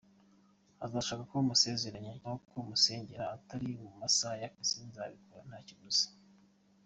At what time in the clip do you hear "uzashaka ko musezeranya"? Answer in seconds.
0.85-2.11